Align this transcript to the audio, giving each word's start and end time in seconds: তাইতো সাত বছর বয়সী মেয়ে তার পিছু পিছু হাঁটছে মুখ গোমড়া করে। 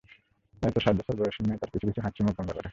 তাইতো 0.61 0.79
সাত 0.79 0.93
বছর 0.99 1.15
বয়সী 1.19 1.41
মেয়ে 1.43 1.59
তার 1.61 1.69
পিছু 1.71 1.85
পিছু 1.87 2.01
হাঁটছে 2.01 2.21
মুখ 2.23 2.33
গোমড়া 2.37 2.53
করে। 2.53 2.69